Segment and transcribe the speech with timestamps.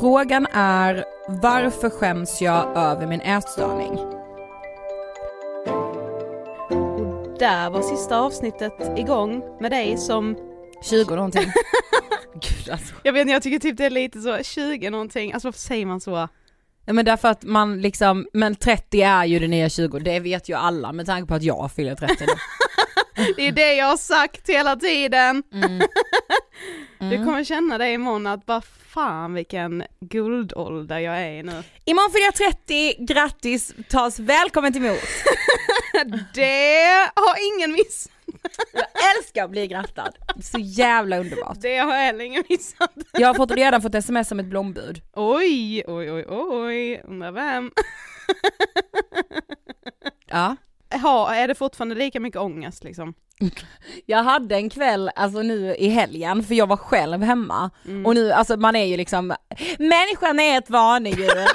[0.00, 3.98] Frågan är varför skäms jag över min ätstörning?
[6.70, 10.36] Och där var sista avsnittet igång med dig som
[10.82, 11.42] 20 någonting.
[12.32, 12.94] Gud alltså.
[13.02, 15.86] Jag vet inte, jag tycker typ det är lite så 20 någonting, alltså varför säger
[15.86, 16.28] man så?
[16.84, 20.48] Ja men därför att man liksom, men 30 är ju det nya 20, det vet
[20.48, 22.26] ju alla med tanke på att jag fyller 30 nu.
[23.36, 25.42] det är det jag har sagt hela tiden.
[25.52, 25.80] Mm.
[27.00, 27.10] Mm.
[27.10, 31.62] Du kommer känna det imorgon att bara fan vilken guldålder jag är i nu.
[31.84, 34.98] Imorgon fyller jag 30, grattis, tas välkommen till emot.
[36.34, 38.12] det har ingen missat.
[38.72, 41.60] Jag älskar att bli grattad, så jävla underbart.
[41.60, 42.92] Det har jag heller ingen missat.
[43.12, 45.02] Jag har fått, redan fått sms om ett blombud.
[45.12, 47.70] Oj, oj, oj, oj, undrar vem?
[50.26, 50.56] Ja.
[50.90, 53.14] Ha, är det fortfarande lika mycket ångest liksom?
[54.06, 57.70] Jag hade en kväll, alltså nu i helgen, för jag var själv hemma.
[57.86, 58.06] Mm.
[58.06, 59.34] Och nu, alltså man är ju liksom,
[59.78, 61.48] människan är ett vanedjur.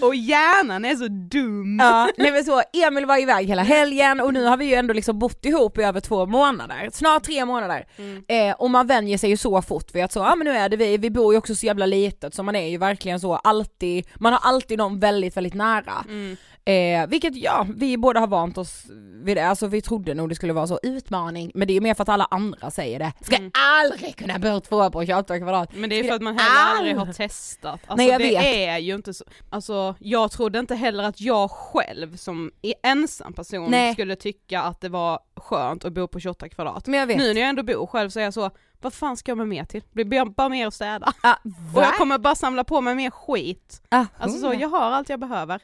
[0.04, 1.78] och hjärnan är så dum.
[1.80, 4.94] Ja, nej men så, Emil var iväg hela helgen och nu har vi ju ändå
[4.94, 7.86] liksom bott ihop i över två månader, snart tre månader.
[7.96, 8.24] Mm.
[8.28, 10.52] Eh, och man vänjer sig ju så fort vid att så, ja ah, men nu
[10.52, 13.20] är det vi, vi bor ju också så jävla litet så man är ju verkligen
[13.20, 16.04] så alltid, man har alltid någon väldigt, väldigt nära.
[16.08, 16.36] Mm.
[16.68, 18.82] Eh, vilket ja, vi båda har vant oss
[19.22, 21.94] vid det, alltså vi trodde nog det skulle vara så utmaning, men det är mer
[21.94, 23.12] för att alla andra säger det.
[23.20, 23.50] Ska Mm.
[23.54, 25.70] aldrig kunna bo tvåa på 28 kvadrat.
[25.74, 27.80] Men det är för att man heller aldrig har testat.
[27.86, 28.44] Alltså Nej, jag det vet.
[28.44, 32.50] är ju inte så, alltså jag trodde inte heller att jag själv som
[32.82, 33.92] ensam person Nej.
[33.92, 36.86] skulle tycka att det var skönt att bo på 28 kvadrat.
[36.86, 37.16] Men jag vet.
[37.16, 39.48] Nu när jag ändå bor själv så är jag så, vad fan ska jag med
[39.48, 39.82] mer till?
[39.92, 41.12] Det blir bara mer att städa.
[41.22, 41.34] Ah,
[41.74, 43.82] Och jag kommer bara samla på mig mer skit.
[43.88, 44.60] Ah, Alltså så, hundra.
[44.62, 45.60] jag har allt jag behöver.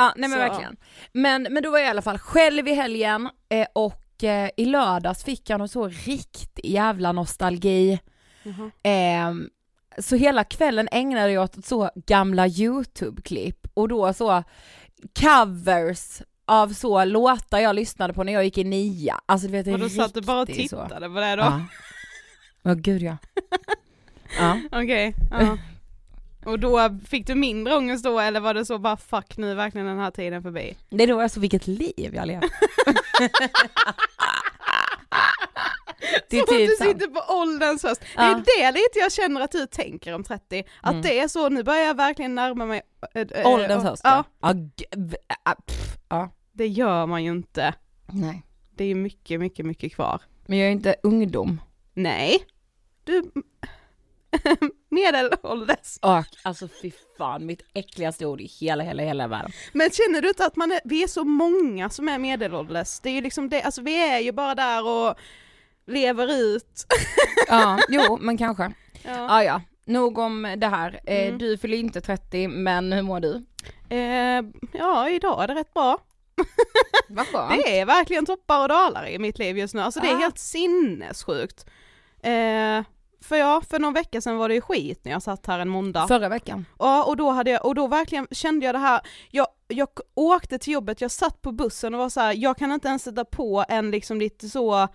[0.00, 0.44] Ja, nej men Så.
[0.44, 0.76] verkligen.
[1.12, 4.64] Men, men då var jag i alla fall själv i helgen eh, och eh, i
[4.64, 8.00] lördags fick jag någon så riktig jävla nostalgi.
[8.82, 9.48] Ehm,
[9.98, 14.42] så hela kvällen ägnade jag åt så gamla YouTube-klipp och då så
[15.20, 19.20] covers av så låtar jag lyssnade på när jag gick i nia.
[19.26, 20.82] Alltså du vet Och då satt du bara och riktigt så.
[20.82, 21.42] tittade på det då?
[21.42, 21.62] Ja.
[22.62, 23.16] Ja gud ja.
[24.38, 24.60] ja.
[24.72, 25.58] Okej, ja.
[26.44, 29.54] Och då fick du mindre ångest då eller var det så bara fuck nu är
[29.54, 30.74] verkligen den här tiden förbi?
[30.88, 32.48] Det är då jag så vilket liv jag lever.
[36.30, 36.90] det är Som att typ du sant.
[36.90, 38.02] sitter på ålderns höst.
[38.16, 38.42] Ja.
[38.44, 41.02] Det är det lite jag känner att du tänker om 30, att Mm.
[41.02, 42.82] det är så, nu börjar jag verkligen närma mig
[43.14, 44.54] äh, äh, Ålderns höst Ja, ja.
[46.08, 46.30] ja.
[46.52, 47.74] det gör man ju inte.
[48.06, 48.42] Nej.
[48.76, 50.20] Det är ju mycket, mycket, mycket kvar.
[50.46, 51.60] Men jag är inte ungdom.
[51.94, 52.44] Nej,
[53.04, 53.30] du
[55.04, 55.98] medelålders.
[56.02, 59.52] Och, alltså fy fan, mitt äckligaste ord i hela, hela, hela världen.
[59.72, 63.00] Men känner du inte att man är, vi är så många som är medelålders?
[63.00, 65.14] Det är ju liksom det, alltså vi är ju bara där och
[65.86, 66.86] lever ut.
[67.48, 68.72] Ja, jo men kanske.
[69.02, 69.10] Ja.
[69.28, 71.00] Ja ja, nog om det här.
[71.06, 71.38] Eh, Mm.
[71.38, 73.42] Du fyller inte 30, men hur mår du?
[73.96, 74.42] Eh,
[74.72, 75.98] ja, idag är det rätt bra.
[77.08, 77.62] Vad skönt.
[77.64, 80.18] Det är verkligen toppar och dalar i mitt liv just nu, alltså det är Ah.
[80.18, 81.66] helt sinnessjukt.
[82.22, 82.82] Eh,
[83.22, 85.68] för ja, för någon vecka sedan var det ju skit när jag satt här en
[85.68, 86.08] måndag.
[86.08, 86.66] Förra veckan.
[86.78, 89.00] Ja, och då hade jag, och då verkligen kände jag det här,
[89.30, 92.72] jag, jag åkte till jobbet, jag satt på bussen och var så här, jag kan
[92.72, 94.88] inte ens sätta på en liksom lite så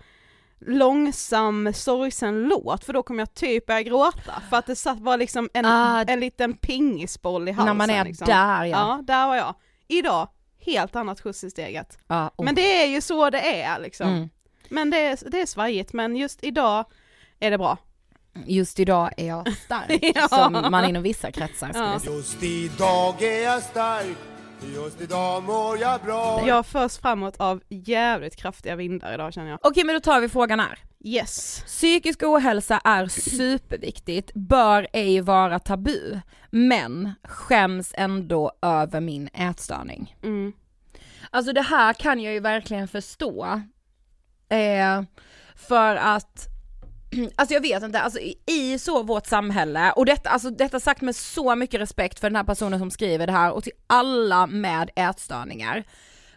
[0.58, 5.16] långsam sorgsen låt för då kommer jag typ börja gråta för att det satt, var
[5.16, 6.02] liksom en, Ah.
[6.02, 7.66] en liten pingisboll i halsen.
[7.66, 8.26] När man är liksom.
[8.26, 8.78] där ja.
[8.78, 9.54] Ja, där var jag.
[9.88, 10.28] Idag,
[10.60, 11.98] helt annat skjuts i steget.
[12.06, 12.44] ja oh.
[12.44, 14.08] Men det är ju så det är liksom.
[14.08, 14.28] mm.
[14.68, 16.84] Men det är, det är svajigt, men just idag
[17.40, 17.78] är det bra.
[18.46, 20.28] Just idag är jag stark, Ja.
[20.28, 22.00] som man inom vissa kretsar skulle Ja.
[22.00, 22.12] säga.
[22.16, 24.16] Just idag är jag stark,
[24.74, 26.44] just idag mår jag bra.
[26.46, 29.58] Jag förs framåt av jävligt kraftiga vindar idag känner jag.
[29.62, 30.78] Okej men då tar vi frågan här.
[31.04, 31.62] Yes.
[31.66, 40.16] Psykisk ohälsa är superviktigt, bör ej vara tabu, men skäms ändå över min ätstörning.
[40.22, 40.52] Mm.
[41.30, 43.60] Alltså det här kan jag ju verkligen förstå.
[44.48, 45.02] Eh,
[45.54, 46.46] för att,
[47.36, 51.16] alltså jag vet inte, alltså i, så vårt samhälle, och detta, alltså detta sagt med
[51.16, 54.90] så mycket respekt för den här personen som skriver det här och till alla med
[54.96, 55.84] ätstörningar.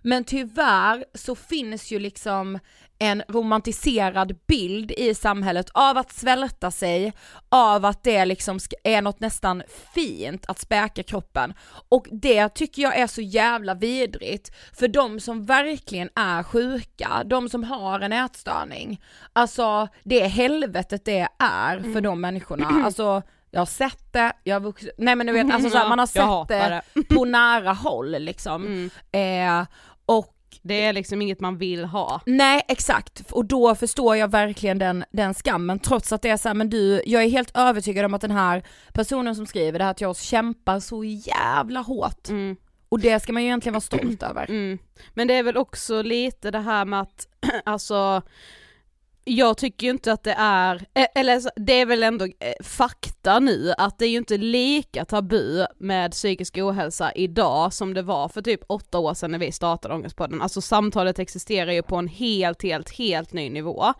[0.01, 2.59] Men tyvärr så finns ju liksom
[2.99, 7.13] en romantiserad bild i samhället av att svälta sig,
[7.49, 9.63] av att det liksom är något nästan
[9.93, 11.53] fint att späka kroppen.
[11.89, 17.49] Och det tycker jag är så jävla vidrigt för de som verkligen är sjuka, de
[17.49, 19.01] som har en ätstörning.
[19.33, 22.83] Alltså det helvetet det är för de människorna.
[22.85, 25.89] Alltså jag har sett det, jag har vuxit, nej men du vet alltså så här,
[25.89, 27.15] man har sett det, det.
[27.15, 28.89] på nära håll liksom.
[29.11, 29.63] Eh,
[30.09, 32.21] och Det är liksom inget man vill ha.
[32.25, 36.49] Nej exakt, och då förstår jag verkligen den, den skammen trots att det är så
[36.49, 38.63] här, men du, jag är helt övertygad om att den här
[38.93, 42.29] personen som skriver det här till oss kämpar så jävla hårt.
[42.29, 42.55] Mm.
[42.89, 44.49] Och det ska man ju egentligen vara stolt över.
[44.49, 44.77] Mm.
[45.13, 47.27] Men det är väl också lite det här med att,
[47.65, 48.21] alltså,
[49.23, 53.39] jag tycker ju inte att det är, eh, eller det är väl ändå eh, fakta
[53.39, 58.29] nu, att det är ju inte lika tabu med psykisk ohälsa idag som det var
[58.29, 60.41] för typ åtta år sedan när vi startade Ångestpodden.
[60.41, 63.93] Alltså samtalet existerar ju på en helt, helt, helt ny nivå.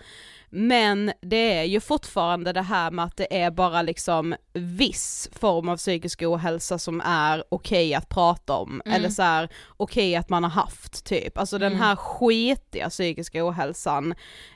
[0.50, 5.70] Men det är ju fortfarande det här med att det är bara liksom viss form
[5.70, 8.96] av psykisk ohälsa som är okej att prata om, Mm.
[8.96, 11.38] eller så här okej att man har haft typ.
[11.38, 11.84] Alltså den Mm.
[11.84, 14.13] här skitiga psykiska ohälsan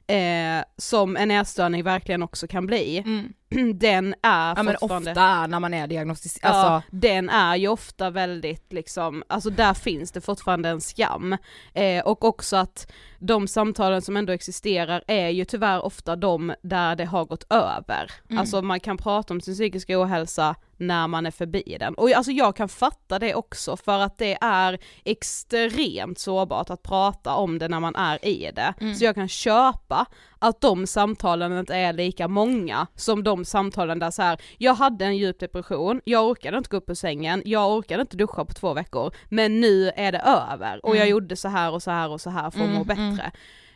[0.08, 3.34] eh, som en ätstörning verkligen också kan bli, Mm.
[3.80, 8.10] den är Ja men ofta när man är diagnostiserad, Ja, alltså, den är ju ofta
[8.10, 11.38] väldigt liksom, alltså där finns det fortfarande en skam.
[11.74, 12.92] Eh, och också att
[13.26, 18.12] de samtalen som ändå existerar är ju tyvärr ofta de där det har gått över.
[18.30, 18.40] Mm.
[18.40, 21.94] Alltså man kan prata om sin psykiska ohälsa när man är förbi den.
[21.94, 27.36] Och alltså jag kan fatta det också för att det är extremt sårbart att prata
[27.36, 28.74] om det när man är i det.
[28.82, 28.96] Mm.
[28.96, 30.06] Så jag kan köpa
[30.40, 35.06] att de samtalen inte är lika många som de samtalen där så här, jag hade
[35.06, 38.54] en djup depression, jag orkade inte gå upp ur sängen, jag orkade inte duscha på
[38.54, 41.10] två veckor, men nu är det över och jag Mm.
[41.10, 43.13] gjorde så här och så här och så här för att Mm, må bättre.
[43.20, 43.32] Mm.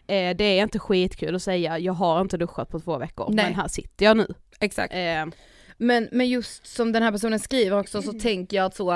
[0.10, 3.46] Eh, det är inte skitkul att säga jag har inte duschat på två veckor Nej.
[3.46, 4.34] men här sitter jag nu.
[4.60, 4.94] Exakt.
[4.94, 5.25] Eh,
[5.77, 8.91] Men, men just som den här personen skriver också så tänker jag att så,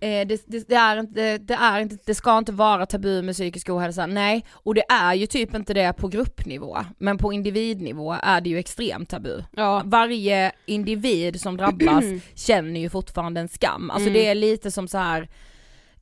[0.00, 3.34] eh, det, det, det, är inte, det är inte, det ska inte vara tabu med
[3.34, 8.16] psykisk ohälsa, nej, och det är ju typ inte det på gruppnivå, men på individnivå
[8.22, 9.42] är det ju extremt tabu.
[9.56, 9.82] ja.
[9.84, 14.98] Varje individ som drabbas känner ju fortfarande en skam, alltså det är lite som så
[14.98, 15.28] här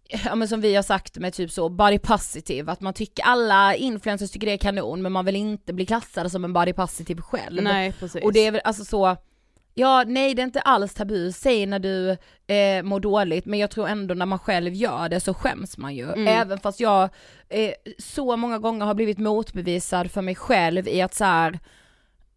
[0.09, 3.75] Ja men som vi har sagt med typ så body positive, att man tycker alla
[3.75, 7.23] influencers tycker det är kanon men man vill inte bli klassad som en body positive
[7.23, 7.63] själv.
[7.63, 8.25] Nej precis.
[8.25, 9.17] Och det är väl alltså så,
[9.75, 12.11] ja nej det är inte alls tabu, säg när du
[12.55, 15.95] eh, mår dåligt men jag tror ändå när man själv gör det så skäms man
[15.95, 16.13] ju.
[16.29, 17.09] Även fast jag
[17.49, 21.59] eh, så många gånger har blivit motbevisad för mig själv i att så här,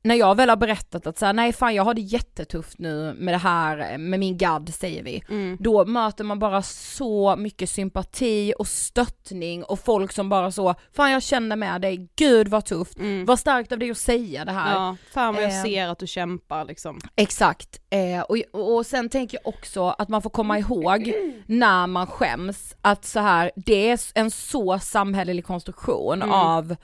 [0.03, 3.13] när jag väl har berättat att så här, nej fan jag har det jättetufft nu
[3.17, 5.23] med det här, med min gadd säger vi.
[5.59, 11.11] Då möter man bara så mycket sympati och stöttning och folk som bara så, fan
[11.11, 14.73] jag känner med dig, gud vad tufft, vad starkt av dig att säga det här.
[14.75, 15.63] Ja, fan vad jag Eh.
[15.63, 16.99] ser att du kämpar liksom.
[17.15, 18.37] Exakt, eh, och,
[18.77, 21.13] och sen tänker jag också att man får komma ihåg
[21.45, 26.75] när man skäms att så här, det är en så samhällelig konstruktion av,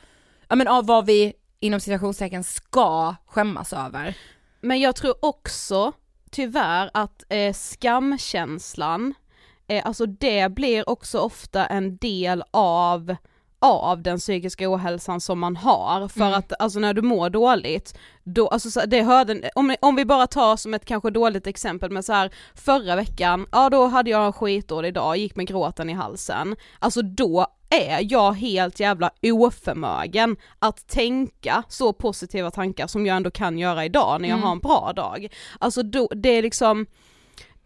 [0.50, 4.18] ja men av vad vi inom citationstecken ska skämmas över.
[4.62, 5.92] Men jag tror också
[6.32, 9.14] tyvärr att eh, skamkänslan,
[9.68, 13.16] eh, alltså det blir också ofta en del av
[13.60, 16.08] av den psykiska ohälsan som man har.
[16.08, 20.06] För att alltså när du mår dåligt, då, alltså så, det hörde, om, om vi
[20.06, 24.10] bara tar som ett kanske dåligt exempel med så här förra veckan, ja då hade
[24.10, 29.12] jag en skitdålig dag, gick med gråten i halsen, alltså då är jag helt jävla
[29.24, 34.52] oförmögen att tänka så positiva tankar som jag ändå kan göra idag när jag har
[34.52, 35.28] en bra dag.
[35.60, 36.86] Alltså då, det är liksom,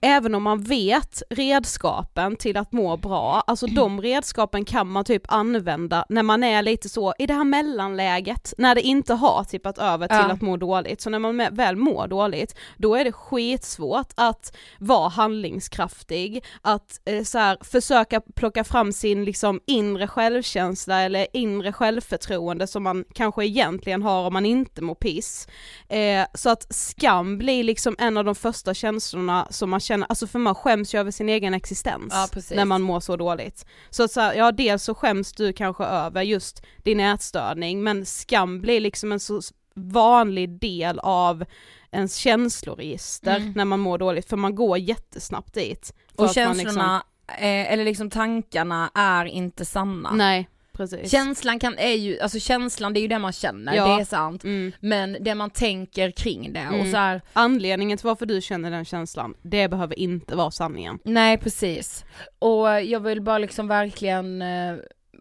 [0.01, 5.23] även om man vet redskapen till att må bra, alltså de redskapen kan man typ
[5.27, 9.77] använda när man är lite så i det här mellanläget, när det inte har tippat
[9.77, 10.31] över till Ja.
[10.31, 11.01] att må dåligt.
[11.01, 17.23] Så när man väl mår dåligt, då är det skitsvårt att vara handlingskraftig, att eh,
[17.23, 23.45] så här, försöka plocka fram sin liksom inre självkänsla eller inre självförtroende som man kanske
[23.45, 25.47] egentligen har om man inte mår piss.
[25.89, 30.27] Eh, så att skam blir liksom en av de första känslorna som man känner, alltså
[30.27, 33.65] för man skäms ju över sin egen existens Ja, när man mår så dåligt.
[33.89, 38.05] Så att så här, ja dels så skäms du kanske över just din ätstörning men
[38.05, 39.41] skam blir liksom en så
[39.75, 41.45] vanlig del av
[41.91, 45.93] ens känsloregister när man mår dåligt för man går jättesnabbt dit.
[46.15, 50.09] Och känslorna, eh, eller liksom tankarna är inte sanna.
[50.09, 50.49] Liksom, nej,
[50.81, 51.11] precis.
[51.11, 53.87] Känslan kan, är ju, alltså känslan det är ju det man känner, Ja.
[53.95, 54.43] det är sant.
[54.43, 54.71] Mm.
[54.79, 56.91] Men det man tänker kring det och Mm.
[56.91, 60.99] så här, Anledningen till varför du känner den känslan, det behöver inte vara sanningen.
[61.03, 62.05] nej precis.
[62.39, 64.75] Och jag vill bara liksom verkligen eh,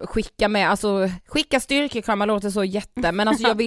[0.05, 3.67] skicka med, alltså skicka styrkekramar låter så jätte, men alltså jag vill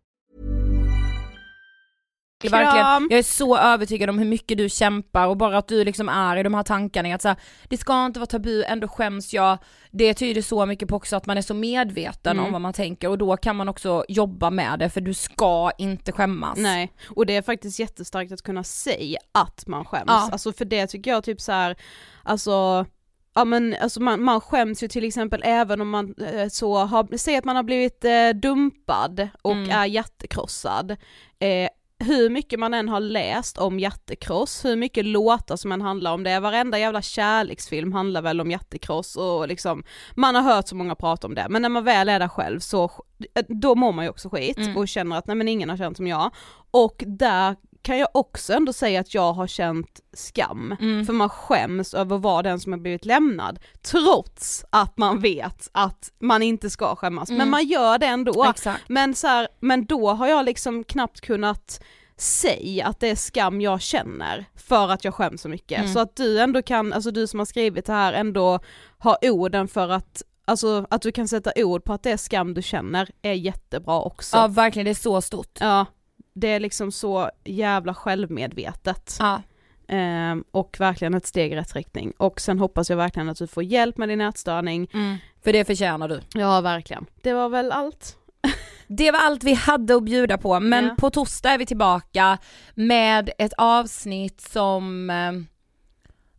[2.49, 6.09] Verkligen, jag är så övertygad om hur mycket du kämpar och bara att du liksom
[6.09, 7.37] är i de här tankarna att så här,
[7.69, 9.57] det ska inte vara tabu, ändå skäms jag.
[9.91, 12.45] Det tyder så mycket på också att man är så medveten Mm.
[12.45, 15.71] om vad man tänker och då kan man också jobba med det för du ska
[15.77, 16.57] inte skämmas.
[16.57, 20.03] Nej, och det är faktiskt jättestarkt att kunna säga att man skäms.
[20.07, 20.29] Ja.
[20.31, 21.75] Alltså för det tycker jag typ så här,
[22.23, 22.85] alltså
[23.33, 27.17] Ja men alltså man, man skäms ju till exempel även om man eh, så har,
[27.17, 29.69] säg att man har blivit eh, dumpad och Mm.
[29.69, 30.91] är hjärtekrossad.
[31.39, 31.69] Eh,
[32.01, 36.23] hur mycket man än har läst om hjärtekross, hur mycket låtar som än handlar om
[36.23, 39.83] det, varenda jävla kärleksfilm handlar väl om hjärtekross och liksom,
[40.15, 42.59] man har hört så många prata om det, men när man väl är där själv
[42.59, 42.91] så,
[43.35, 44.77] eh, då mår man ju också skit Mm.
[44.77, 46.31] och känner att nej men ingen har känt som jag.
[46.71, 51.05] Och där kan jag också ändå säga att jag har känt skam, Mm.
[51.05, 55.69] för man skäms över att vara den som har blivit lämnad, trots att man vet
[55.71, 57.49] att man inte ska skämmas, men Mm.
[57.49, 58.45] man gör det ändå.
[58.49, 58.83] Exakt.
[58.89, 61.81] Men, så här, men då har jag liksom knappt kunnat
[62.17, 65.79] säga att det är skam jag känner för att jag skäms så mycket.
[65.79, 65.93] Mm.
[65.93, 68.59] Så att du ändå kan, alltså du som har skrivit det här ändå
[68.97, 72.53] ha orden för att Alltså att du kan sätta ord på att det är skam
[72.53, 74.37] du känner är jättebra också.
[74.37, 75.57] Ja verkligen, det är så stort.
[75.59, 75.85] Ja,
[76.33, 79.15] det är liksom så jävla självmedvetet.
[79.19, 79.41] Ja.
[79.87, 82.13] Ehm, och verkligen ett steg i rätt riktning.
[82.17, 84.89] Och sen hoppas jag verkligen att du får hjälp med din ätstörning.
[84.93, 85.17] Mm.
[85.43, 86.21] För det förtjänar du.
[86.33, 87.05] Ja, verkligen.
[87.21, 88.17] Det var väl allt.
[88.87, 90.95] Det var allt vi hade att bjuda på men Ja.
[90.97, 92.37] på torsdag är vi tillbaka
[92.75, 95.31] med ett avsnitt som, eh,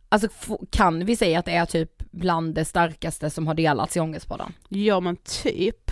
[0.09, 0.27] alltså
[0.69, 4.53] kan vi säga att det är typ bland det starkaste som har delats i Ångestpodden?
[4.69, 5.82] Ja men typ.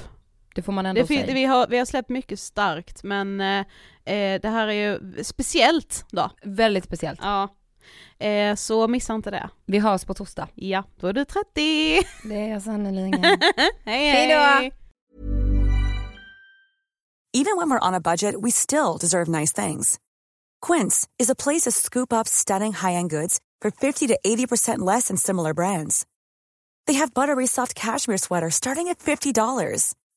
[0.56, 1.34] Det får man ändå Det säga.
[1.34, 3.60] vi, har, vi har släppt mycket starkt men eh,
[4.06, 6.30] eh, det här är ju speciellt då.
[6.44, 7.20] Väldigt speciellt.
[7.24, 7.50] Ja.
[8.20, 9.50] Eh, så missa inte det.
[9.66, 10.48] Vi hörs på torsdag.
[10.56, 11.46] Ja, då är du 30!
[12.24, 13.24] Det är jag sannerligen.
[13.86, 14.72] hej hej!
[17.34, 20.00] Even when we're on a budget, we still deserve nice things.
[20.68, 25.08] Quince is a place to scoop up stunning high-end goods for 50 to 80% less
[25.08, 26.06] than similar brands.
[26.88, 29.94] They have buttery soft cashmere sweaters starting at $50,